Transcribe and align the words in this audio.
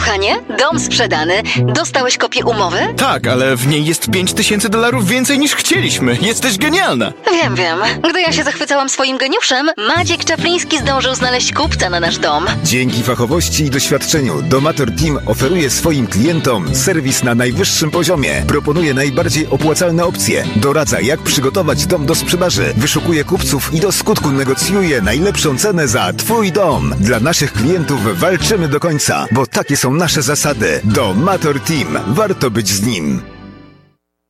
Kochanie, 0.00 0.40
dom 0.58 0.80
sprzedany. 0.80 1.42
Dostałeś 1.74 2.16
kopię 2.18 2.44
umowy? 2.44 2.78
Tak, 2.96 3.26
ale 3.26 3.56
w 3.56 3.66
niej 3.66 3.84
jest 3.84 4.10
5000 4.10 4.68
dolarów 4.68 5.06
więcej 5.08 5.38
niż 5.38 5.54
chcieliśmy. 5.54 6.18
Jesteś 6.20 6.58
genialna. 6.58 7.12
Wiem, 7.32 7.54
wiem. 7.54 7.78
Gdy 8.10 8.20
ja 8.20 8.32
się 8.32 8.44
zachwycałam 8.44 8.88
swoim 8.88 9.18
geniuszem, 9.18 9.70
Maciek 9.96 10.24
Czapliński 10.24 10.78
zdążył 10.78 11.14
znaleźć 11.14 11.52
kupca 11.52 11.90
na 11.90 12.00
nasz 12.00 12.18
dom. 12.18 12.46
Dzięki 12.64 13.02
fachowości 13.02 13.64
i 13.64 13.70
doświadczeniu 13.70 14.42
Domator 14.42 14.88
Team 14.96 15.18
oferuje 15.26 15.70
swoim 15.70 16.06
klientom 16.06 16.74
serwis 16.74 17.22
na 17.22 17.34
najwyższym 17.34 17.90
poziomie. 17.90 18.44
Proponuje 18.46 18.94
najbardziej 18.94 19.46
opłacalne 19.46 20.04
opcje. 20.04 20.44
Doradza 20.56 21.00
jak 21.00 21.20
przygotować 21.20 21.86
dom 21.86 22.06
do 22.06 22.14
sprzedaży. 22.14 22.72
Wyszukuje 22.76 23.24
kupców 23.24 23.74
i 23.74 23.80
do 23.80 23.92
skutku 23.92 24.32
negocjuje 24.32 25.02
najlepszą 25.02 25.58
cenę 25.58 25.88
za 25.88 26.12
Twój 26.12 26.52
dom. 26.52 26.94
Dla 27.00 27.20
naszych 27.20 27.52
klientów 27.52 28.18
walczymy 28.20 28.68
do 28.68 28.80
końca, 28.80 29.26
bo 29.32 29.46
takie 29.46 29.76
są 29.76 29.90
nasze 30.00 30.22
zasady. 30.22 30.80
Domator 30.84 31.60
Team. 31.60 32.14
Warto 32.14 32.50
być 32.50 32.68
z 32.68 32.86
nim. 32.86 33.22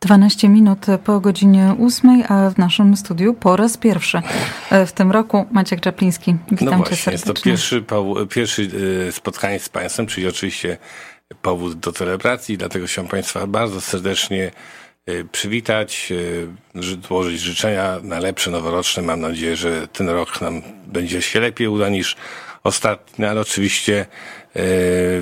12 0.01 0.49
minut 0.49 0.87
po 1.05 1.21
godzinie 1.21 1.75
8, 1.87 2.23
a 2.29 2.51
w 2.51 2.59
naszym 2.59 2.97
studiu 2.97 3.35
po 3.35 3.57
raz 3.57 3.77
pierwszy 3.77 4.23
e, 4.71 4.87
w 4.87 4.93
tym 4.93 5.13
roku 5.13 5.47
Maciek 5.51 5.81
Czapliński. 5.81 6.37
Witam 6.51 6.67
no 6.67 6.71
cię 6.73 6.77
właśnie, 6.79 6.97
serdecznie. 6.97 7.21
jest 7.23 7.25
to 7.27 7.43
pierwszy, 7.43 7.85
pierwszy 8.29 8.63
y, 9.09 9.13
spotkanie 9.13 9.59
z 9.59 9.69
Państwem, 9.69 10.07
czyli 10.07 10.29
oczywiście 10.29 10.79
powód 11.43 11.75
do 11.75 11.93
celebracji, 11.93 12.59
dlatego 12.59 12.87
chciałem 12.87 13.09
Państwa 13.09 13.47
bardzo 13.47 13.81
serdecznie 13.81 14.51
y, 15.09 15.25
przywitać, 15.33 16.13
ży- 16.75 16.99
złożyć 17.09 17.41
życzenia 17.41 17.99
na 18.03 18.19
lepsze, 18.19 18.51
noworoczne. 18.51 19.03
Mam 19.03 19.21
nadzieję, 19.21 19.57
że 19.57 19.89
ten 19.89 20.09
rok 20.09 20.41
nam 20.41 20.63
będzie 20.87 21.23
się 21.23 21.41
lepiej 21.41 21.69
uda 21.69 21.89
niż 21.89 22.17
ostatni, 22.65 23.25
ale 23.25 23.41
oczywiście 23.41 24.01
e, 24.01 24.07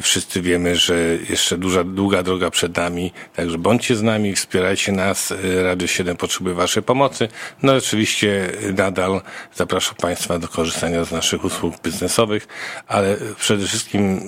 wszyscy 0.02 0.42
wiemy, 0.42 0.77
że 0.77 0.95
jeszcze 1.30 1.59
duża, 1.59 1.84
długa 1.84 2.23
droga 2.23 2.50
przed 2.50 2.77
nami, 2.77 3.12
także 3.37 3.59
bądźcie 3.59 3.96
z 3.96 4.02
nami, 4.02 4.34
wspierajcie 4.34 4.93
nas. 4.93 5.32
E, 5.32 5.62
Radio 5.62 5.87
7 5.87 6.16
potrzebuje 6.16 6.54
Waszej 6.54 6.82
pomocy. 6.82 7.29
No 7.62 7.74
i 7.74 7.79
oczywiście 7.79 8.51
nadal 8.76 9.21
zapraszam 9.54 9.95
Państwa 9.95 10.38
do 10.38 10.49
korzystania 10.49 11.04
z 11.04 11.12
naszych 11.12 11.45
usług 11.45 11.82
biznesowych, 11.82 12.49
ale 12.87 13.16
przede 13.38 13.66
wszystkim 13.66 14.21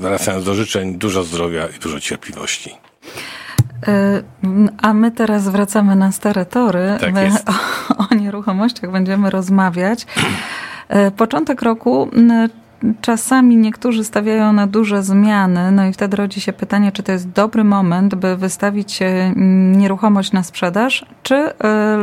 wracając 0.00 0.44
do 0.44 0.54
życzeń, 0.54 0.94
dużo 0.94 1.24
zdrowia 1.24 1.66
i 1.76 1.78
dużo 1.78 2.00
cierpliwości. 2.00 2.74
E, 3.88 4.22
A 4.82 4.94
my 4.94 5.10
teraz 5.10 5.48
wracamy 5.48 5.96
na 5.96 6.12
stare 6.12 6.46
tory. 6.46 6.96
Tak 7.00 7.14
my 7.14 7.24
jest. 7.24 7.48
o, 7.98 8.08
o 8.10 8.14
nieruchomościach 8.14 8.90
będziemy 8.92 9.30
rozmawiać. 9.30 10.06
E, 10.88 11.10
Początek 11.10 11.62
roku. 11.62 12.10
Czasami 13.00 13.56
niektórzy 13.56 14.04
stawiają 14.04 14.52
na 14.52 14.66
duże 14.66 15.02
zmiany, 15.02 15.72
no 15.72 15.86
i 15.86 15.92
wtedy 15.92 16.16
rodzi 16.16 16.40
się 16.40 16.52
pytanie, 16.52 16.92
czy 16.92 17.02
to 17.02 17.12
jest 17.12 17.28
dobry 17.28 17.64
moment, 17.64 18.14
by 18.14 18.36
wystawić 18.36 19.02
e, 19.02 19.32
nieruchomość 19.76 20.32
na 20.32 20.42
sprzedaż, 20.42 21.04
czy 21.22 21.34
e, 21.34 21.52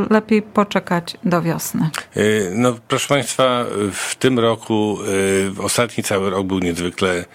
lepiej 0.10 0.42
poczekać 0.42 1.18
do 1.24 1.42
wiosny? 1.42 1.90
Y, 2.18 2.52
No, 2.56 2.76
proszę 2.88 3.08
Państwa, 3.08 3.66
w 3.92 4.16
tym 4.16 4.40
roku, 4.40 4.98
ostatni 5.64 6.04
cały 6.04 6.30
rok 6.30 6.48
był 6.48 6.60
niezwykle 6.60 7.26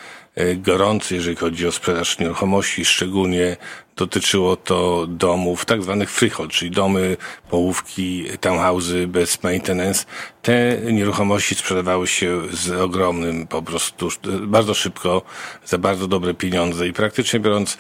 gorący, 0.56 1.14
jeżeli 1.14 1.36
chodzi 1.36 1.66
o 1.66 1.72
sprzedaż 1.72 2.18
nieruchomości. 2.18 2.84
Szczególnie 2.84 3.56
dotyczyło 4.00 4.56
to 4.56 5.06
domów, 5.08 5.64
tak 5.64 5.82
zwanych 5.82 6.10
freehold, 6.10 6.50
czyli 6.50 6.70
domy, 6.70 7.16
połówki, 7.50 8.24
townhouse'y 8.40 9.06
bez 9.06 9.42
maintenance. 9.42 10.04
Te 10.42 10.78
nieruchomości 10.92 11.54
sprzedawały 11.54 12.06
się 12.06 12.42
z 12.52 12.70
ogromnym, 12.70 13.46
po 13.46 13.62
prostu 13.62 14.08
bardzo 14.40 14.74
szybko, 14.74 15.22
za 15.64 15.78
bardzo 15.78 16.06
dobre 16.06 16.34
pieniądze 16.34 16.88
i 16.88 16.92
praktycznie 16.92 17.40
biorąc, 17.40 17.78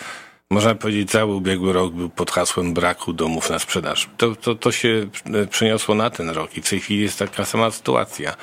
można 0.50 0.74
powiedzieć, 0.74 1.10
cały 1.10 1.34
ubiegły 1.34 1.72
rok 1.72 1.92
był 1.92 2.08
pod 2.08 2.30
hasłem 2.30 2.74
braku 2.74 3.12
domów 3.12 3.50
na 3.50 3.58
sprzedaż. 3.58 4.08
To, 4.16 4.36
to, 4.36 4.54
to 4.54 4.72
się 4.72 5.06
e, 5.34 5.46
przeniosło 5.46 5.94
na 5.94 6.10
ten 6.10 6.30
rok 6.30 6.56
i 6.56 6.62
w 6.62 6.68
tej 6.68 6.80
chwili 6.80 7.02
jest 7.02 7.18
taka 7.18 7.44
sama 7.44 7.70
sytuacja. 7.70 8.36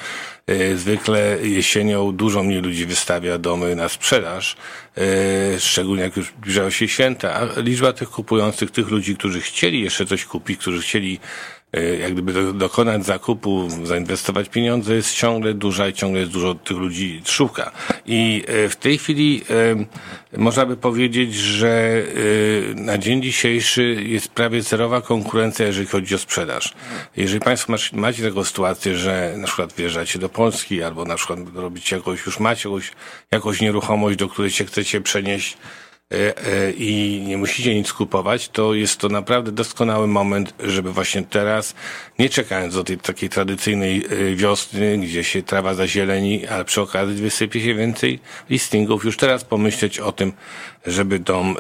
E, 0.47 0.75
Zwykle 0.75 1.37
jesienią 1.41 2.11
dużo 2.11 2.43
mniej 2.43 2.61
ludzi 2.61 2.85
wystawia 2.85 3.37
domy 3.37 3.75
na 3.75 3.89
sprzedaż, 3.89 4.55
e, 4.97 5.59
szczególnie 5.59 6.03
jak 6.03 6.17
już 6.17 6.27
zbliżają 6.27 6.69
się 6.69 6.87
święta, 6.87 7.33
a 7.33 7.59
liczba 7.61 7.93
tych 7.93 8.09
kupujących, 8.09 8.71
tych 8.71 8.89
ludzi, 8.89 9.15
którzy 9.15 9.41
chcieli 9.41 9.81
jeszcze 9.81 10.05
coś 10.05 10.25
kupić, 10.25 10.59
którzy 10.59 10.81
chcieli 10.81 11.19
jak 12.01 12.13
gdyby 12.13 12.33
do- 12.33 12.53
dokonać 12.53 13.05
zakupu, 13.05 13.67
zainwestować 13.83 14.49
pieniądze 14.49 14.95
jest 14.95 15.13
ciągle 15.13 15.53
duża 15.53 15.87
i 15.87 15.93
ciągle 15.93 16.19
jest 16.19 16.31
dużo 16.31 16.55
tych 16.55 16.77
ludzi 16.77 17.21
szuka. 17.25 17.71
I 18.05 18.43
e, 18.47 18.69
w 18.69 18.75
tej 18.75 18.97
chwili 18.97 19.41
e, 20.33 20.37
można 20.37 20.65
by 20.65 20.77
powiedzieć, 20.77 21.35
że 21.35 22.03
e, 22.71 22.75
na 22.75 22.97
dzień 22.97 23.21
dzisiejszy 23.21 24.03
jest 24.07 24.27
prawie 24.27 24.61
zerowa 24.61 25.01
konkurencja, 25.01 25.65
jeżeli 25.65 25.87
chodzi 25.87 26.15
o 26.15 26.17
sprzedaż. 26.17 26.73
Jeżeli 27.17 27.39
Państwo 27.39 27.73
macie 27.93 28.23
taką 28.23 28.43
sytuację, 28.43 28.97
że 28.97 29.33
na 29.37 29.47
przykład 29.47 29.73
wjeżdżacie 29.73 30.19
do 30.19 30.29
Polski 30.29 30.83
albo 30.83 31.05
na 31.05 31.15
przykład 31.15 31.39
robicie 31.55 31.95
jakąś, 31.95 32.25
już 32.25 32.39
macie 32.39 32.69
jakąś, 32.69 32.91
jakąś 33.31 33.61
nieruchomość, 33.61 34.17
do 34.17 34.29
której 34.29 34.51
się 34.51 34.65
chcecie 34.65 35.01
przenieść, 35.01 35.53
e, 35.53 35.57
e, 35.57 35.86
i 36.77 37.23
nie 37.27 37.37
musicie 37.37 37.75
nic 37.75 37.93
kupować, 37.93 38.49
to 38.49 38.73
jest 38.73 38.99
to 38.99 39.09
naprawdę 39.09 39.51
doskonały 39.51 40.07
moment, 40.07 40.53
żeby 40.59 40.93
właśnie 40.93 41.23
teraz, 41.23 41.75
nie 42.19 42.29
czekając 42.29 42.73
do 42.73 42.83
tej 42.83 42.97
takiej 42.97 43.29
tradycyjnej 43.29 44.05
e, 44.05 44.35
wiosny, 44.35 44.97
gdzie 44.97 45.23
się 45.23 45.43
trawa 45.43 45.73
zazieleni, 45.73 46.47
ale 46.47 46.65
przy 46.65 46.81
okazji 46.81 47.15
wysypie 47.15 47.61
się 47.61 47.75
więcej 47.75 48.19
listingów, 48.49 49.05
już 49.05 49.17
teraz 49.17 49.43
pomyśleć 49.43 49.99
o 49.99 50.11
tym, 50.11 50.33
żeby 50.85 51.19
dom 51.19 51.55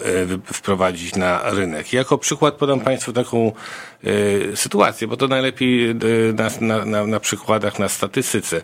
e, 0.49 0.53
wprowadzić 0.53 1.15
na 1.15 1.49
rynek. 1.49 1.93
Jako 1.93 2.17
przykład 2.17 2.53
podam 2.53 2.79
Państwu 2.79 3.13
taką 3.13 3.51
e, 4.03 4.55
sytuację, 4.55 5.07
bo 5.07 5.17
to 5.17 5.27
najlepiej 5.27 5.89
e, 5.89 5.95
na, 6.33 6.49
na, 6.61 6.85
na, 6.85 7.07
na 7.07 7.19
przykładach, 7.19 7.79
na 7.79 7.89
statystyce. 7.89 8.61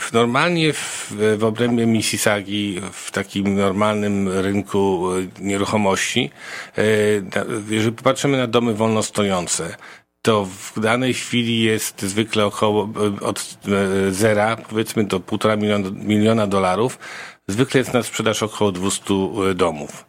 W- 0.00 0.12
Normalnie 0.12 0.72
w, 0.72 1.12
w 1.38 1.44
obrębie 1.44 1.86
Mississaugi, 1.86 2.80
w 2.92 3.10
takim 3.10 3.54
normalnym 3.56 4.28
rynku 4.28 5.08
e, 5.12 5.42
nieruchomości, 5.44 6.30
na- 7.36 7.44
jeżeli 7.74 7.96
popatrzymy 7.96 8.38
na 8.38 8.46
domy 8.46 8.74
wolno 8.74 9.02
stojące, 9.02 9.76
to 10.22 10.44
w 10.44 10.80
danej 10.80 11.14
chwili 11.14 11.60
jest 11.62 12.02
zwykle 12.02 12.46
około 12.46 12.88
od 13.20 13.58
zera, 14.10 14.56
powiedzmy 14.56 15.04
do 15.04 15.20
półtora 15.20 15.56
miliona, 15.56 15.90
miliona 15.94 16.46
dolarów, 16.46 16.98
zwykle 17.48 17.78
jest 17.78 17.94
na 17.94 18.02
sprzedaż 18.02 18.42
około 18.42 18.72
200 18.72 19.04
domów. 19.54 20.04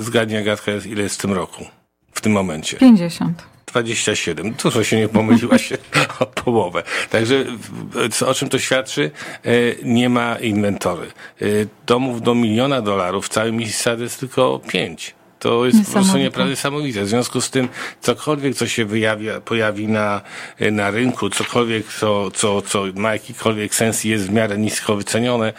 Zgadnij 0.00 0.38
Agatka, 0.38 0.72
ile 0.86 1.02
jest 1.02 1.14
w 1.14 1.22
tym 1.22 1.32
roku, 1.32 1.64
w 2.12 2.20
tym 2.20 2.32
momencie? 2.32 2.76
50. 2.76 3.53
27. 3.82 4.52
Dużo 4.62 4.84
się 4.84 4.96
nie 4.96 5.08
pomyliła 5.08 5.58
się 5.58 5.78
o 6.20 6.26
połowę. 6.26 6.82
Także 7.10 7.44
co, 8.12 8.28
o 8.28 8.34
czym 8.34 8.48
to 8.48 8.58
świadczy? 8.58 9.10
E, 9.44 9.50
Nie 9.82 10.08
ma 10.08 10.36
inwentory. 10.36 11.06
E, 11.42 11.44
Domów 11.86 12.22
do 12.22 12.34
miliona 12.34 12.80
dolarów 12.82 13.26
w 13.26 13.28
całym 13.28 13.56
Mississauga 13.56 14.02
jest 14.02 14.20
tylko 14.20 14.60
pięć. 14.68 15.14
To 15.44 15.66
jest 15.66 15.86
po 15.86 15.92
prostu 15.92 16.18
nieprawda 16.18 16.50
niesamowite. 16.50 17.02
W 17.02 17.08
związku 17.08 17.40
z 17.40 17.50
tym, 17.50 17.68
cokolwiek, 18.00 18.54
co 18.54 18.66
się 18.66 18.84
wyjawia, 18.84 19.40
pojawi 19.40 19.88
na, 19.88 20.20
na 20.72 20.90
rynku, 20.90 21.30
cokolwiek, 21.30 21.86
co, 21.92 22.30
co, 22.30 22.62
co 22.62 22.84
ma 22.94 23.12
jakikolwiek 23.12 23.74
sens 23.74 24.04
i 24.04 24.08
jest 24.08 24.26
w 24.26 24.32
miarę 24.32 24.58
nisko 24.58 24.96
wycenione, 24.96 25.52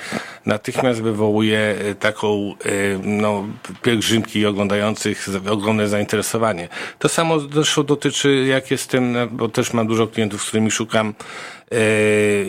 natychmiast 0.45 1.01
wywołuje 1.01 1.59
e, 1.59 1.95
taką, 1.95 2.53
e, 2.65 2.71
no, 3.03 3.47
pielgrzymki 3.81 4.45
oglądających 4.45 5.27
ogromne 5.49 5.87
zainteresowanie. 5.87 6.67
To 6.99 7.09
samo 7.09 7.39
zresztą 7.39 7.83
dotyczy, 7.83 8.45
jak 8.49 8.71
jestem, 8.71 9.15
bo 9.31 9.49
też 9.49 9.73
mam 9.73 9.87
dużo 9.87 10.07
klientów, 10.07 10.43
z 10.43 10.47
którymi 10.47 10.71
szukam 10.71 11.13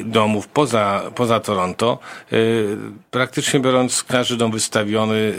domów 0.04 0.48
poza, 0.48 1.10
poza 1.14 1.40
Toronto. 1.40 1.98
E, 2.32 2.36
praktycznie 3.10 3.60
biorąc, 3.60 4.04
każdy 4.04 4.36
dom 4.36 4.52
wystawiony 4.52 5.34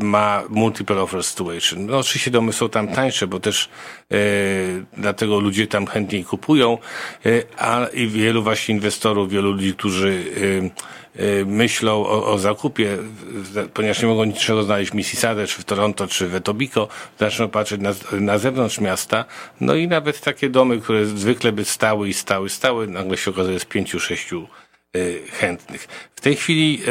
e, 0.00 0.04
ma 0.04 0.42
multiple 0.48 1.02
offer 1.02 1.24
situation. 1.24 1.86
No, 1.86 1.98
oczywiście 1.98 2.30
domy 2.30 2.52
są 2.52 2.68
tam 2.68 2.88
tańsze, 2.88 3.26
bo 3.26 3.40
też 3.40 3.68
e, 4.12 4.16
dlatego 4.96 5.40
ludzie 5.40 5.66
tam 5.66 5.86
chętniej 5.86 6.24
kupują, 6.24 6.78
e, 7.26 7.42
a 7.58 7.86
i 7.92 8.08
wielu 8.08 8.42
właśnie 8.42 8.74
inwestorów, 8.74 9.30
wielu 9.30 9.52
ludzi, 9.52 9.74
którzy 9.74 10.24
e, 11.16 11.40
e, 11.40 11.44
myślą 11.44 12.06
o, 12.06 12.26
o 12.32 12.38
zakupie, 12.38 12.98
ponieważ 13.74 14.02
nie 14.02 14.08
mogą 14.08 14.24
niczego 14.24 14.62
znaleźć 14.62 14.90
w 14.90 14.94
Mississauga, 14.94 15.46
czy 15.46 15.60
w 15.60 15.64
Toronto, 15.64 16.06
czy 16.06 16.28
w 16.28 16.34
Etobicoke, 16.34 16.94
zaczną 17.18 17.48
patrzeć 17.48 17.80
na, 17.80 17.92
na 18.20 18.38
zewnątrz 18.38 18.80
miasta, 18.80 19.24
no 19.60 19.74
i 19.74 19.88
nawet 19.88 20.20
takie 20.20 20.50
domy, 20.50 20.80
które 20.80 21.06
zwykle 21.06 21.52
by 21.52 21.64
stały 21.64 22.08
i 22.08 22.14
stały, 22.14 22.48
stały, 22.48 22.71
nagle 22.88 23.16
się 23.16 23.30
okazuje 23.30 23.60
z 23.60 23.64
pięciu, 23.64 24.00
sześciu 24.00 24.48
chętnych. 25.32 25.88
W 26.16 26.20
tej 26.20 26.36
chwili 26.36 26.82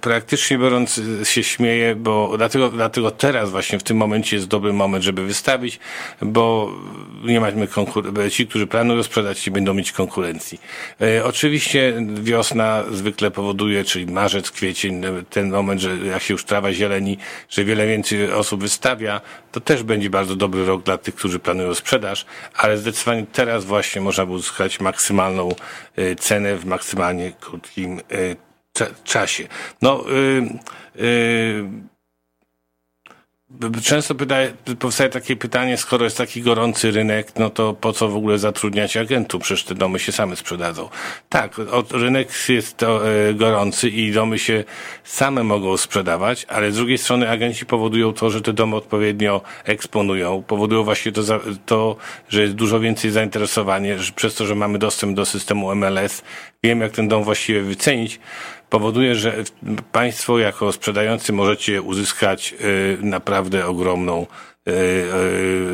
praktycznie 0.00 0.58
biorąc 0.58 1.00
się 1.24 1.42
śmieję, 1.42 1.94
bo 1.96 2.34
dlatego, 2.36 2.68
dlatego 2.68 3.10
teraz 3.10 3.50
właśnie 3.50 3.78
w 3.78 3.82
tym 3.82 3.96
momencie 3.96 4.36
jest 4.36 4.48
dobry 4.48 4.72
moment, 4.72 5.04
żeby 5.04 5.26
wystawić, 5.26 5.78
bo 6.22 6.72
nie 7.24 7.40
mamy 7.40 7.68
konkurencji. 7.68 8.30
Ci, 8.30 8.46
którzy 8.46 8.66
planują 8.66 9.02
sprzedać, 9.02 9.46
nie 9.46 9.52
będą 9.52 9.74
mieć 9.74 9.92
konkurencji. 9.92 10.60
Oczywiście 11.24 11.94
wiosna 12.14 12.84
zwykle 12.90 13.30
powoduje, 13.30 13.84
czyli 13.84 14.06
marzec, 14.06 14.50
kwiecień, 14.50 15.02
ten 15.30 15.50
moment, 15.50 15.80
że 15.80 15.96
jak 15.96 16.22
się 16.22 16.34
już 16.34 16.44
trawa 16.44 16.72
zieleni, 16.72 17.18
że 17.48 17.64
wiele 17.64 17.86
więcej 17.86 18.32
osób 18.32 18.60
wystawia, 18.60 19.20
to 19.52 19.60
też 19.60 19.82
będzie 19.82 20.10
bardzo 20.10 20.36
dobry 20.36 20.66
rok 20.66 20.82
dla 20.82 20.98
tych, 20.98 21.14
którzy 21.14 21.38
planują 21.38 21.74
sprzedaż, 21.74 22.26
ale 22.54 22.78
zdecydowanie 22.78 23.26
teraz 23.32 23.64
właśnie 23.64 24.00
można 24.00 24.26
by 24.26 24.32
uzyskać 24.32 24.80
maksymalną 24.80 25.48
cenę 26.18 26.56
w 26.56 26.64
maksymalnie 26.64 27.32
krótkim 27.40 28.00
czasie. 29.04 29.48
No, 29.82 30.04
yy, 30.08 31.04
yy, 31.06 31.91
Często 33.84 34.14
pytaje, 34.14 34.52
powstaje 34.78 35.10
takie 35.10 35.36
pytanie, 35.36 35.76
skoro 35.76 36.04
jest 36.04 36.18
taki 36.18 36.42
gorący 36.42 36.90
rynek, 36.90 37.32
no 37.38 37.50
to 37.50 37.74
po 37.74 37.92
co 37.92 38.08
w 38.08 38.16
ogóle 38.16 38.38
zatrudniać 38.38 38.96
agentów? 38.96 39.42
Przecież 39.42 39.64
te 39.64 39.74
domy 39.74 39.98
się 39.98 40.12
same 40.12 40.36
sprzedadzą. 40.36 40.88
Tak, 41.28 41.56
rynek 41.90 42.28
jest 42.48 42.76
to, 42.76 43.08
e, 43.08 43.34
gorący 43.34 43.88
i 43.88 44.12
domy 44.12 44.38
się 44.38 44.64
same 45.04 45.44
mogą 45.44 45.76
sprzedawać, 45.76 46.46
ale 46.48 46.72
z 46.72 46.76
drugiej 46.76 46.98
strony 46.98 47.30
agenci 47.30 47.66
powodują 47.66 48.12
to, 48.12 48.30
że 48.30 48.40
te 48.40 48.52
domy 48.52 48.76
odpowiednio 48.76 49.40
eksponują, 49.64 50.42
powodują 50.42 50.84
właśnie 50.84 51.12
to, 51.12 51.22
to 51.66 51.96
że 52.28 52.42
jest 52.42 52.54
dużo 52.54 52.80
więcej 52.80 53.10
zainteresowania, 53.10 53.98
że 53.98 54.12
przez 54.12 54.34
to, 54.34 54.46
że 54.46 54.54
mamy 54.54 54.78
dostęp 54.78 55.16
do 55.16 55.24
systemu 55.24 55.74
MLS, 55.74 56.22
wiemy 56.62 56.84
jak 56.84 56.92
ten 56.92 57.08
dom 57.08 57.24
właściwie 57.24 57.62
wycenić, 57.62 58.20
powoduje, 58.72 59.14
że 59.14 59.34
Państwo 59.92 60.38
jako 60.38 60.72
sprzedający 60.72 61.32
możecie 61.32 61.82
uzyskać 61.82 62.54
y, 62.60 62.98
naprawdę 63.02 63.66
ogromną 63.66 64.26
y, 64.68 64.72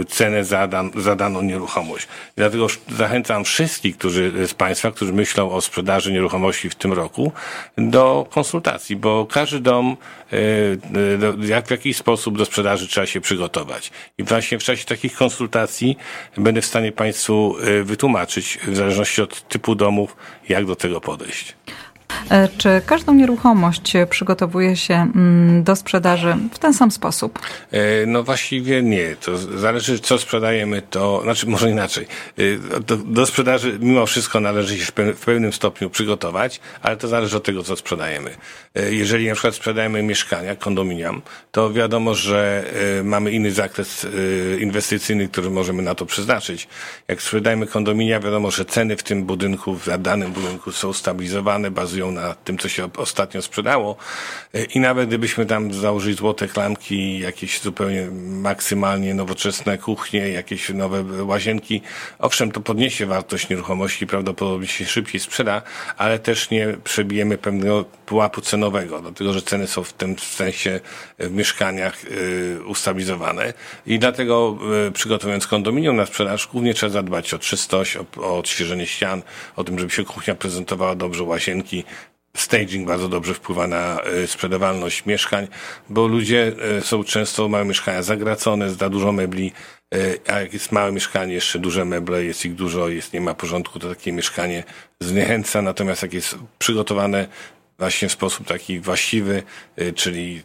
y, 0.00 0.04
cenę 0.04 0.44
za, 0.44 0.66
dan, 0.66 0.90
za 0.96 1.16
daną 1.16 1.42
nieruchomość. 1.42 2.08
Dlatego 2.36 2.66
zachęcam 2.88 3.44
wszystkich 3.44 3.98
którzy, 3.98 4.46
z 4.46 4.54
Państwa, 4.54 4.90
którzy 4.90 5.12
myślą 5.12 5.50
o 5.50 5.60
sprzedaży 5.60 6.12
nieruchomości 6.12 6.70
w 6.70 6.74
tym 6.74 6.92
roku, 6.92 7.32
do 7.76 8.26
konsultacji, 8.30 8.96
bo 8.96 9.26
każdy 9.26 9.60
dom 9.60 9.96
jak 11.40 11.66
w 11.66 11.70
jakiś 11.70 11.96
sposób 11.96 12.38
do 12.38 12.44
sprzedaży 12.44 12.88
trzeba 12.88 13.06
się 13.06 13.20
przygotować. 13.20 13.90
I 14.18 14.22
właśnie 14.22 14.58
w 14.58 14.64
czasie 14.64 14.84
takich 14.84 15.14
konsultacji 15.16 15.96
będę 16.36 16.60
w 16.60 16.66
stanie 16.66 16.92
Państwu 16.92 17.56
wytłumaczyć, 17.84 18.58
w 18.66 18.76
zależności 18.76 19.22
od 19.22 19.48
typu 19.48 19.74
domów, 19.74 20.16
jak 20.48 20.66
do 20.66 20.76
tego 20.76 21.00
podejść. 21.00 21.56
E, 22.30 22.48
czy 22.58 22.80
każdą 22.86 23.14
nieruchomość 23.14 23.92
przygotowuje 24.10 24.76
się 24.76 24.94
mm, 24.94 25.62
do 25.62 25.76
sprzedaży 25.76 26.36
w 26.52 26.58
ten 26.58 26.74
sam 26.74 26.90
sposób? 26.90 27.38
E, 27.72 28.06
no 28.06 28.22
właściwie 28.22 28.82
nie. 28.82 29.16
To 29.16 29.38
zależy, 29.38 29.98
co 29.98 30.18
sprzedajemy, 30.18 30.82
to 30.82 31.20
znaczy 31.22 31.46
może 31.46 31.70
inaczej. 31.70 32.06
E, 32.38 32.80
do, 32.80 32.96
do 32.96 33.26
sprzedaży 33.26 33.78
mimo 33.80 34.06
wszystko 34.06 34.40
należy 34.40 34.78
się 34.78 34.92
w 35.16 35.20
pewnym 35.24 35.52
stopniu 35.52 35.90
przygotować, 35.90 36.60
ale 36.82 36.96
to 36.96 37.08
zależy 37.08 37.36
od 37.36 37.44
tego, 37.44 37.62
co 37.62 37.76
sprzedajemy. 37.76 38.30
Jeżeli 38.90 39.28
na 39.28 39.34
przykład 39.34 39.54
sprzedajemy 39.54 40.02
mieszkania, 40.02 40.56
kondominium, 40.56 41.22
to 41.52 41.72
wiadomo, 41.72 42.14
że 42.14 42.64
mamy 43.04 43.30
inny 43.30 43.52
zakres 43.52 44.06
inwestycyjny, 44.60 45.28
który 45.28 45.50
możemy 45.50 45.82
na 45.82 45.94
to 45.94 46.06
przeznaczyć. 46.06 46.68
Jak 47.08 47.22
sprzedajemy 47.22 47.66
kondominia, 47.66 48.20
wiadomo, 48.20 48.50
że 48.50 48.64
ceny 48.64 48.96
w 48.96 49.02
tym 49.02 49.24
budynku, 49.24 49.74
w 49.74 49.98
danym 49.98 50.32
budynku 50.32 50.72
są 50.72 50.92
stabilizowane, 50.92 51.70
bazują 51.70 51.97
na 52.06 52.34
tym, 52.34 52.58
co 52.58 52.68
się 52.68 52.88
ostatnio 52.96 53.42
sprzedało. 53.42 53.96
E, 54.54 54.64
I 54.64 54.80
nawet 54.80 55.08
gdybyśmy 55.08 55.46
tam 55.46 55.74
założyli 55.74 56.14
złote 56.14 56.48
klamki, 56.48 57.20
jakieś 57.20 57.60
zupełnie 57.60 58.08
maksymalnie 58.26 59.14
nowoczesne 59.14 59.78
kuchnie, 59.78 60.28
jakieś 60.28 60.68
nowe 60.68 61.24
łazienki, 61.24 61.82
owszem, 62.18 62.52
to 62.52 62.60
podniesie 62.60 63.06
wartość 63.06 63.48
nieruchomości, 63.48 64.06
prawdopodobnie 64.06 64.66
się 64.66 64.84
szybciej 64.84 65.20
sprzeda, 65.20 65.62
ale 65.96 66.18
też 66.18 66.50
nie 66.50 66.76
przebijemy 66.84 67.38
pewnego 67.38 67.84
pułapu 67.84 68.40
cenowego, 68.40 69.00
dlatego 69.00 69.32
że 69.32 69.42
ceny 69.42 69.66
są 69.66 69.84
w 69.84 69.92
tym 69.92 70.18
sensie 70.18 70.80
w 71.18 71.30
mieszkaniach 71.30 72.04
y, 72.04 72.58
ustabilizowane. 72.66 73.52
I 73.86 73.98
dlatego 73.98 74.58
y, 74.88 74.92
przygotowując 74.92 75.46
kondominium 75.46 75.96
na 75.96 76.06
sprzedaż, 76.06 76.46
głównie 76.46 76.74
trzeba 76.74 76.92
zadbać 76.92 77.34
o 77.34 77.38
czystość, 77.38 77.96
o, 77.96 78.04
o 78.16 78.38
odświeżenie 78.38 78.86
ścian, 78.86 79.22
o 79.56 79.64
tym, 79.64 79.78
żeby 79.78 79.90
się 79.90 80.04
kuchnia 80.04 80.34
prezentowała 80.34 80.94
dobrze, 80.94 81.22
łazienki, 81.24 81.84
staging 82.40 82.88
bardzo 82.88 83.08
dobrze 83.08 83.34
wpływa 83.34 83.66
na 83.66 84.00
e, 84.02 84.26
sprzedawalność 84.26 85.06
mieszkań, 85.06 85.48
bo 85.88 86.06
ludzie 86.06 86.52
e, 86.78 86.80
są 86.80 87.04
często, 87.04 87.48
mają 87.48 87.64
mieszkania 87.64 88.02
zagracone, 88.02 88.70
za 88.70 88.90
dużo 88.90 89.12
mebli, 89.12 89.52
e, 89.94 89.98
a 90.32 90.40
jak 90.40 90.52
jest 90.52 90.72
małe 90.72 90.92
mieszkanie, 90.92 91.34
jeszcze 91.34 91.58
duże 91.58 91.84
meble, 91.84 92.24
jest 92.24 92.44
ich 92.44 92.54
dużo, 92.54 92.88
jest, 92.88 93.12
nie 93.12 93.20
ma 93.20 93.34
porządku, 93.34 93.78
to 93.78 93.88
takie 93.88 94.12
mieszkanie 94.12 94.64
zniechęca, 95.00 95.62
natomiast 95.62 96.02
jak 96.02 96.12
jest 96.14 96.38
przygotowane 96.58 97.28
właśnie 97.78 98.08
w 98.08 98.12
sposób 98.12 98.46
taki 98.46 98.80
właściwy, 98.80 99.42
czyli 99.94 100.42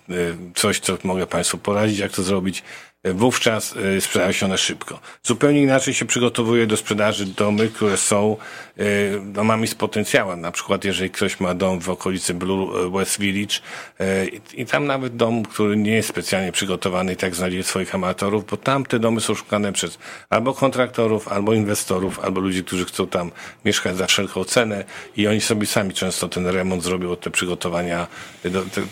coś, 0.56 0.80
co 0.80 0.98
mogę 1.04 1.28
Państwu 1.28 1.58
poradzić, 1.58 2.00
jak 2.00 2.12
to 2.12 2.24
zrobić, 2.24 2.64
wówczas 3.04 3.76
y, 3.76 4.02
sprzedają 4.02 4.32
się 4.32 4.46
one 4.46 4.58
szybko. 4.58 5.00
Zupełnie 5.24 5.62
inaczej 5.62 5.94
się 5.94 6.06
przygotowuje 6.06 6.68
do 6.68 6.78
sprzedaży 6.78 7.26
domy, 7.26 7.70
które 7.70 7.98
są 7.98 8.38
y, 8.80 9.22
domami 9.26 9.68
z 9.68 9.76
potencjałem. 9.76 10.42
Na 10.42 10.52
przykład 10.52 10.86
jeżeli 10.86 11.10
ktoś 11.10 11.40
ma 11.40 11.54
dom 11.54 11.80
w 11.80 11.90
okolicy 11.90 12.34
Blue 12.34 12.92
West 12.92 13.20
Village 13.20 13.56
y, 14.02 14.42
i 14.54 14.66
tam 14.66 14.86
nawet 14.86 15.16
dom, 15.16 15.44
który 15.44 15.78
nie 15.78 15.92
jest 15.92 16.10
specjalnie 16.10 16.52
przygotowany 16.52 17.14
i 17.14 17.16
tak 17.16 17.36
znajdzie 17.36 17.64
swoich 17.64 17.96
amatorów, 17.96 18.46
bo 18.46 18.58
tam 18.58 18.86
te 18.86 19.00
domy 19.00 19.22
są 19.22 19.36
szukane 19.36 19.74
przez 19.74 19.98
albo 20.30 20.54
kontraktorów, 20.54 21.28
albo 21.28 21.54
inwestorów, 21.54 22.20
albo 22.20 22.42
ludzi, 22.42 22.64
którzy 22.64 22.86
chcą 22.86 23.08
tam 23.08 23.32
mieszkać 23.66 23.98
za 23.98 24.08
wszelką 24.08 24.44
cenę 24.44 24.84
i 25.18 25.28
oni 25.28 25.42
sobie 25.42 25.68
sami 25.68 25.94
często 25.94 26.30
ten 26.30 26.48
remont 26.48 26.84
zrobią, 26.84 27.16
te 27.16 27.32
przygotowania, 27.32 28.08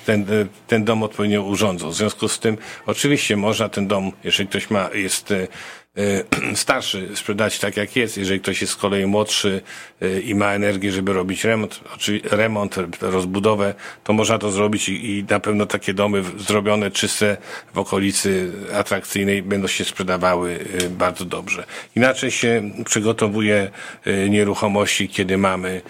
ten, 0.05 0.25
ten 0.67 0.83
dom 0.83 1.03
odpowiednio 1.03 1.43
urządzą. 1.43 1.89
W 1.89 1.95
związku 1.95 2.27
z 2.27 2.39
tym 2.39 2.57
oczywiście 2.85 3.37
można 3.37 3.69
ten 3.69 3.87
dom 3.87 4.00
jeżeli 4.23 4.49
ktoś 4.49 4.69
ma, 4.69 4.89
jest 4.93 5.31
e, 5.31 5.47
e, 5.97 6.55
starszy, 6.55 7.09
sprzedać 7.15 7.59
tak 7.59 7.77
jak 7.77 7.95
jest. 7.95 8.17
Jeżeli 8.17 8.39
ktoś 8.39 8.61
jest 8.61 8.73
z 8.73 8.75
kolei 8.75 9.05
młodszy 9.05 9.61
e, 10.01 10.19
i 10.19 10.35
ma 10.35 10.53
energię, 10.53 10.91
żeby 10.91 11.13
robić 11.13 11.43
remont, 11.43 11.81
remont, 12.23 12.75
rozbudowę, 13.01 13.73
to 14.03 14.13
można 14.13 14.37
to 14.37 14.51
zrobić 14.51 14.89
i, 14.89 15.17
i 15.17 15.23
na 15.29 15.39
pewno 15.39 15.65
takie 15.65 15.93
domy 15.93 16.23
zrobione, 16.37 16.91
czyste 16.91 17.37
w 17.73 17.77
okolicy 17.77 18.51
atrakcyjnej 18.73 19.43
będą 19.43 19.67
się 19.67 19.85
sprzedawały 19.85 20.59
bardzo 20.89 21.25
dobrze. 21.25 21.65
Inaczej 21.95 22.31
się 22.31 22.71
przygotowuje 22.85 23.71
nieruchomości, 24.29 25.09
kiedy 25.09 25.37
mamy 25.37 25.81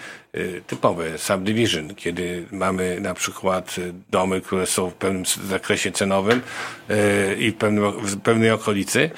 typowe 0.66 1.18
subdivision, 1.18 1.94
kiedy 1.94 2.46
mamy 2.52 3.00
na 3.00 3.14
przykład 3.14 3.78
y, 3.78 3.92
domy, 4.10 4.40
które 4.40 4.66
są 4.66 4.90
w 4.90 4.94
pewnym 4.94 5.24
zakresie 5.48 5.92
cenowym 5.92 6.42
y, 6.90 7.36
i 7.38 7.50
w, 7.50 7.54
pewnym, 7.56 7.92
w 7.92 8.20
pewnej 8.20 8.50
okolicy, 8.50 9.10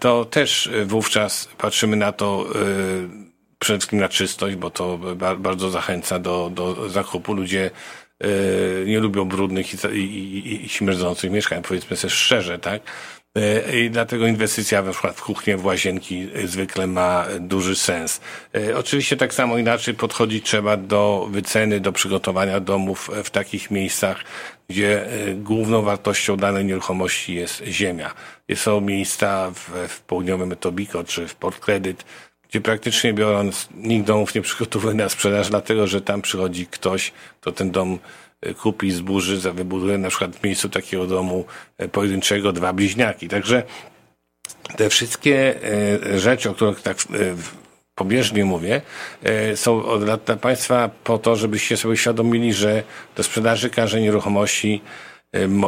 to 0.00 0.24
też 0.24 0.70
wówczas 0.86 1.48
patrzymy 1.58 1.96
na 1.96 2.12
to 2.12 2.46
przede 3.58 3.78
wszystkim 3.78 3.98
na 3.98 4.08
czystość, 4.08 4.56
bo 4.56 4.70
to 4.70 4.98
bardzo 5.38 5.70
zachęca 5.70 6.18
do, 6.18 6.50
do 6.54 6.88
zakupu. 6.88 7.34
Ludzie 7.34 7.70
nie 8.86 9.00
lubią 9.00 9.24
brudnych 9.24 9.74
i, 9.74 9.98
i, 9.98 10.38
i, 10.38 10.64
i 10.64 10.68
śmierdzących 10.68 11.30
mieszkań, 11.30 11.62
powiedzmy 11.62 11.96
sobie 11.96 12.10
szczerze, 12.10 12.58
tak? 12.58 12.82
E, 13.36 13.80
I 13.80 13.90
dlatego 13.90 14.26
inwestycja 14.26 14.82
na 14.82 14.92
przykład 14.92 15.16
w 15.16 15.22
kuchnię, 15.22 15.56
w 15.56 15.64
łazienki 15.64 16.28
zwykle 16.44 16.86
ma 16.86 17.26
duży 17.40 17.76
sens. 17.76 18.20
E, 18.54 18.76
oczywiście 18.76 19.16
tak 19.16 19.34
samo 19.34 19.58
inaczej 19.58 19.94
podchodzić 19.94 20.44
trzeba 20.46 20.76
do 20.76 21.28
wyceny, 21.30 21.80
do 21.80 21.92
przygotowania 21.92 22.60
domów 22.60 23.10
w 23.24 23.30
takich 23.30 23.70
miejscach, 23.70 24.24
gdzie 24.68 25.06
e, 25.06 25.34
główną 25.34 25.82
wartością 25.82 26.36
danej 26.36 26.64
nieruchomości 26.64 27.34
jest 27.34 27.62
ziemia. 27.64 28.14
Są 28.54 28.80
miejsca 28.80 29.50
w, 29.50 29.88
w 29.88 30.00
południowym 30.00 30.52
Etobico 30.52 31.04
czy 31.04 31.28
w 31.28 31.34
Port 31.34 31.60
Credit, 31.60 32.04
gdzie 32.48 32.60
praktycznie 32.60 33.12
biorąc 33.12 33.68
nikt 33.74 34.06
domów 34.06 34.34
nie 34.34 34.42
przygotowuje 34.42 34.94
na 34.94 35.08
sprzedaż, 35.08 35.50
dlatego 35.50 35.86
że 35.86 36.00
tam 36.00 36.22
przychodzi 36.22 36.66
ktoś, 36.66 37.12
kto 37.40 37.52
ten 37.52 37.70
dom 37.70 37.98
kupi, 38.62 38.90
zburzy, 38.90 39.52
wybuduje 39.52 39.98
na 39.98 40.08
przykład 40.08 40.36
w 40.36 40.44
miejscu 40.44 40.68
takiego 40.68 41.06
domu 41.06 41.44
e, 41.78 41.88
pojedynczego 41.88 42.52
dwa 42.52 42.72
bliźniaki. 42.72 43.28
Także 43.28 43.62
te 44.76 44.90
wszystkie 44.90 45.54
e, 46.12 46.18
rzeczy, 46.18 46.50
o 46.50 46.54
których 46.54 46.82
tak 46.82 46.96
e, 46.98 47.04
pobieżnie 47.94 48.44
mówię, 48.44 48.80
są 49.54 49.84
od 49.84 50.06
lat 50.06 50.24
dla 50.24 50.36
Państwa 50.36 50.90
po 51.04 51.18
to, 51.18 51.36
żebyście 51.36 51.76
sobie 51.76 51.96
świadomili, 51.96 52.52
że 52.52 52.82
do 53.16 53.22
sprzedaży 53.22 53.70
każdej 53.70 54.02
nieruchomości 54.02 54.82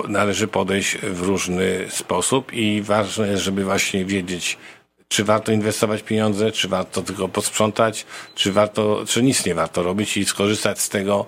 należy 0.08 0.48
podejść 0.48 0.98
w 0.98 1.22
różny 1.22 1.86
sposób 1.88 2.52
i 2.52 2.82
ważne 2.82 3.28
jest, 3.28 3.42
żeby 3.42 3.64
właśnie 3.64 4.04
wiedzieć, 4.04 4.58
czy 5.12 5.24
warto 5.24 5.52
inwestować 5.52 6.02
pieniądze, 6.02 6.52
czy 6.52 6.68
warto 6.68 7.02
tylko 7.02 7.28
posprzątać, 7.28 8.06
czy 8.34 8.52
warto, 8.52 9.04
czy 9.06 9.22
nic 9.22 9.46
nie 9.46 9.54
warto 9.54 9.82
robić 9.82 10.16
i 10.16 10.24
skorzystać 10.24 10.80
z 10.80 10.88
tego, 10.88 11.26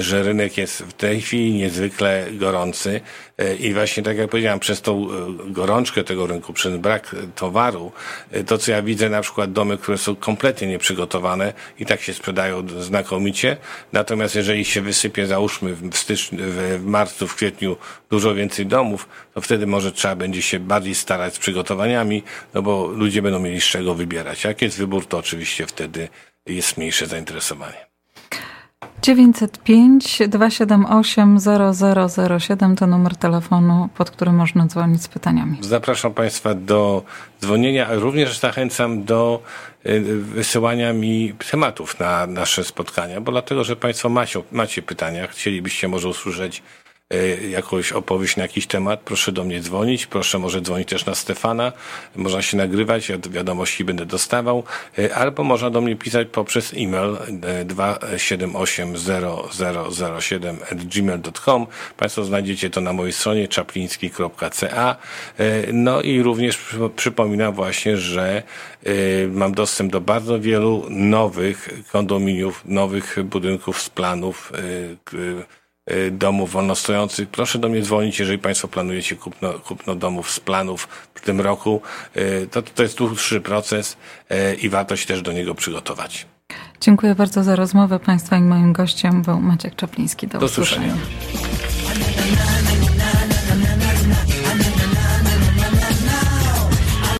że 0.00 0.22
rynek 0.22 0.56
jest 0.56 0.82
w 0.82 0.92
tej 0.92 1.20
chwili 1.20 1.52
niezwykle 1.52 2.26
gorący 2.32 3.00
e, 3.38 3.56
i 3.56 3.74
właśnie 3.74 4.02
tak 4.02 4.18
jak 4.18 4.30
powiedziałem, 4.30 4.60
przez 4.60 4.82
tą 4.82 5.08
e, 5.10 5.26
gorączkę 5.46 6.04
tego 6.04 6.26
rynku, 6.26 6.52
przez 6.52 6.76
brak 6.76 7.16
towaru, 7.34 7.92
e, 8.30 8.44
to 8.44 8.58
co 8.58 8.72
ja 8.72 8.82
widzę 8.82 9.08
na 9.08 9.20
przykład 9.20 9.52
domy, 9.52 9.78
które 9.78 9.98
są 9.98 10.16
kompletnie 10.16 10.68
nieprzygotowane 10.68 11.52
i 11.78 11.86
tak 11.86 12.00
się 12.00 12.14
sprzedają 12.14 12.68
znakomicie, 12.80 13.56
natomiast 13.92 14.34
jeżeli 14.34 14.64
się 14.64 14.80
wysypie 14.80 15.26
załóżmy 15.26 15.74
w 15.74 15.96
styczniu, 15.96 16.38
w 16.78 16.84
marcu, 16.84 17.28
w 17.28 17.34
kwietniu 17.34 17.76
dużo 18.10 18.34
więcej 18.34 18.66
domów, 18.66 19.08
to 19.34 19.40
wtedy 19.40 19.66
może 19.66 19.92
trzeba 19.92 20.16
będzie 20.16 20.42
się 20.42 20.58
bardziej 20.60 20.94
starać 20.94 21.34
z 21.34 21.38
przygotowaniami, 21.38 22.22
no 22.54 22.62
bo 22.62 22.86
ludzie 22.86 23.22
będą 23.22 23.38
mieli 23.38 23.60
z 23.60 23.64
czego 23.64 23.94
wybierać. 23.94 24.44
Jak 24.44 24.62
jest 24.62 24.78
wybór, 24.78 25.06
to 25.06 25.18
oczywiście 25.18 25.66
wtedy 25.66 26.08
jest 26.46 26.76
mniejsze 26.76 27.06
zainteresowanie. 27.06 27.87
905 29.02 30.22
278 30.28 31.38
0007 32.38 32.76
to 32.76 32.86
numer 32.86 33.16
telefonu, 33.16 33.88
pod 33.96 34.10
który 34.10 34.32
można 34.32 34.66
dzwonić 34.66 35.02
z 35.02 35.08
pytaniami. 35.08 35.58
Zapraszam 35.60 36.14
Państwa 36.14 36.54
do 36.54 37.02
dzwonienia, 37.40 37.86
a 37.86 37.94
również 37.94 38.38
zachęcam 38.38 39.04
do 39.04 39.42
y, 39.86 40.00
wysyłania 40.20 40.92
mi 40.92 41.34
tematów 41.50 42.00
na 42.00 42.26
nasze 42.26 42.64
spotkania, 42.64 43.20
bo 43.20 43.32
dlatego, 43.32 43.64
że 43.64 43.76
Państwo 43.76 44.08
macie, 44.08 44.42
macie 44.52 44.82
pytania, 44.82 45.26
chcielibyście 45.26 45.88
może 45.88 46.08
usłyszeć 46.08 46.62
jakąś 47.50 47.92
opowieść 47.92 48.36
na 48.36 48.42
jakiś 48.42 48.66
temat, 48.66 49.00
proszę 49.00 49.32
do 49.32 49.44
mnie 49.44 49.60
dzwonić, 49.60 50.06
proszę 50.06 50.38
może 50.38 50.60
dzwonić 50.60 50.88
też 50.88 51.06
na 51.06 51.14
Stefana, 51.14 51.72
można 52.16 52.42
się 52.42 52.56
nagrywać, 52.56 53.08
ja 53.08 53.16
wiadomości 53.30 53.84
będę 53.84 54.06
dostawał, 54.06 54.64
y, 54.98 55.14
albo 55.14 55.44
można 55.44 55.70
do 55.70 55.80
mnie 55.80 55.96
pisać 55.96 56.28
poprzez 56.32 56.72
e-mail 56.76 57.16
2780007 57.64 60.56
y, 60.72 60.74
gmail.com. 60.74 61.66
Państwo 61.96 62.24
znajdziecie 62.24 62.70
to 62.70 62.80
na 62.80 62.92
mojej 62.92 63.12
stronie 63.12 63.48
czapliński.ca. 63.48 64.96
No 65.72 66.02
i 66.02 66.22
również 66.22 66.58
przypominam 66.96 67.54
właśnie, 67.54 67.96
że 67.96 68.42
mam 69.32 69.54
dostęp 69.54 69.92
do 69.92 70.00
bardzo 70.00 70.40
wielu 70.40 70.86
nowych 70.90 71.68
kondominiów, 71.92 72.62
nowych 72.64 73.16
budynków 73.24 73.82
z 73.82 73.90
planów 73.90 74.52
domów 76.10 76.52
wolnostojących. 76.52 77.28
Proszę 77.28 77.58
do 77.58 77.68
mnie 77.68 77.82
dzwonić, 77.82 78.18
jeżeli 78.18 78.38
Państwo 78.38 78.68
planujecie 78.68 79.16
kupno, 79.16 79.52
kupno 79.52 79.94
domów 79.94 80.30
z 80.30 80.40
planów 80.40 80.88
w 81.14 81.20
tym 81.20 81.40
roku. 81.40 81.80
Y, 82.16 82.48
to, 82.50 82.62
to 82.62 82.82
jest 82.82 82.98
dłuższy 82.98 83.40
proces 83.40 83.96
y, 84.30 84.54
i 84.54 84.68
warto 84.68 84.96
się 84.96 85.06
też 85.06 85.22
do 85.22 85.32
niego 85.32 85.54
przygotować. 85.54 86.26
Dziękuję 86.80 87.14
bardzo 87.14 87.44
za 87.44 87.56
rozmowę 87.56 87.98
Państwa 87.98 88.36
i 88.36 88.40
moim 88.40 88.72
gościem 88.72 89.22
był 89.22 89.40
Maciek 89.40 89.76
Czapliński. 89.76 90.28
Do, 90.28 90.38
do 90.38 90.46
usłyszenia. 90.46 90.94
usłyszenia. 91.34 92.67